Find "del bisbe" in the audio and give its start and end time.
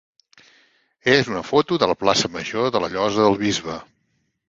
3.31-3.83